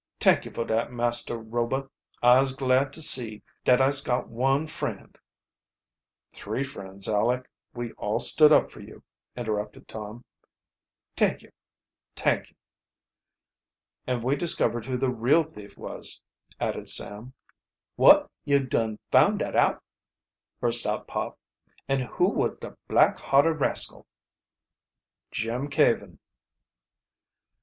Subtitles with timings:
[0.17, 1.87] "T'ank yo' fo' dat, Master Rober
[2.23, 5.15] I'se glad to see dat I'se got one friend"
[6.33, 9.03] "Three friends, Aleck we all stood up for you,"
[9.37, 10.25] interrupted Tom.
[11.15, 11.51] "T'ank yo',
[12.15, 12.55] t'ank yo'!"
[14.07, 16.23] "And we discovered who the real thief was,"
[16.59, 17.33] added Sam.
[17.95, 19.83] "Wot, yo' dun found, dat out!"
[20.59, 21.37] burst out Pop.
[21.87, 24.07] "An' who was de black hearted rascal?"
[25.31, 26.17] "Jim Caven."